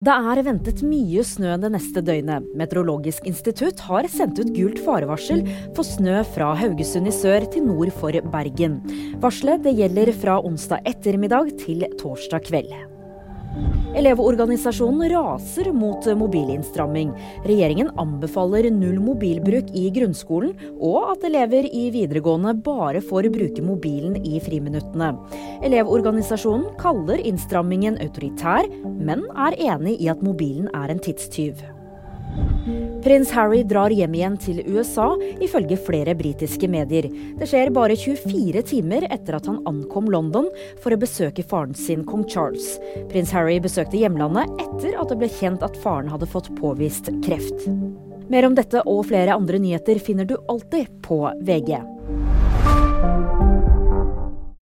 Det 0.00 0.12
er 0.16 0.38
ventet 0.46 0.78
mye 0.80 1.20
snø 1.28 1.58
det 1.60 1.68
neste 1.74 2.00
døgnet. 2.00 2.46
Meteorologisk 2.56 3.26
institutt 3.28 3.82
har 3.84 4.06
sendt 4.08 4.38
ut 4.40 4.48
gult 4.56 4.78
farevarsel 4.80 5.42
for 5.76 5.84
snø 5.84 6.22
fra 6.24 6.54
Haugesund 6.56 7.10
i 7.10 7.12
sør 7.12 7.44
til 7.52 7.66
nord 7.66 7.92
for 7.98 8.16
Bergen. 8.32 8.78
Varselet 9.20 9.68
gjelder 9.68 10.14
fra 10.16 10.38
onsdag 10.40 10.88
ettermiddag 10.88 11.52
til 11.60 11.84
torsdag 12.00 12.48
kveld. 12.48 12.72
Elevorganisasjonen 13.90 15.10
raser 15.10 15.72
mot 15.72 16.06
mobilinnstramming. 16.16 17.10
Regjeringen 17.44 17.90
anbefaler 17.98 18.68
null 18.70 19.00
mobilbruk 19.02 19.72
i 19.74 19.88
grunnskolen, 19.94 20.54
og 20.78 21.16
at 21.16 21.26
elever 21.26 21.66
i 21.66 21.88
videregående 21.94 22.54
bare 22.64 23.02
får 23.02 23.30
bruke 23.34 23.64
mobilen 23.66 24.14
i 24.22 24.38
friminuttene. 24.44 25.10
Elevorganisasjonen 25.66 26.70
kaller 26.78 27.18
innstrammingen 27.26 27.98
autoritær, 28.04 28.70
men 28.86 29.26
er 29.34 29.58
enig 29.72 29.98
i 29.98 30.08
at 30.12 30.22
mobilen 30.22 30.70
er 30.70 30.94
en 30.94 31.02
tidstyv. 31.02 31.79
Prins 33.04 33.30
Harry 33.32 33.62
drar 33.64 33.92
hjem 33.94 34.14
igjen 34.18 34.36
til 34.40 34.60
USA, 34.68 35.08
ifølge 35.40 35.78
flere 35.80 36.14
britiske 36.18 36.68
medier. 36.70 37.08
Det 37.40 37.48
skjer 37.48 37.72
bare 37.74 37.96
24 37.96 38.62
timer 38.68 39.06
etter 39.08 39.38
at 39.38 39.48
han 39.48 39.62
ankom 39.68 40.10
London 40.12 40.50
for 40.82 40.92
å 40.92 41.00
besøke 41.00 41.44
faren 41.46 41.72
sin, 41.78 42.04
kong 42.08 42.26
Charles. 42.28 42.74
Prins 43.12 43.32
Harry 43.36 43.58
besøkte 43.62 44.00
hjemlandet 44.00 44.50
etter 44.60 44.98
at 45.00 45.12
det 45.12 45.20
ble 45.22 45.30
kjent 45.40 45.64
at 45.66 45.78
faren 45.84 46.10
hadde 46.12 46.28
fått 46.28 46.52
påvist 46.60 47.08
kreft. 47.24 47.68
Mer 48.30 48.46
om 48.46 48.54
dette 48.54 48.84
og 48.86 49.08
flere 49.08 49.34
andre 49.34 49.58
nyheter 49.58 49.98
finner 49.98 50.28
du 50.28 50.36
alltid 50.48 50.92
på 51.02 51.24
VG. 51.42 51.80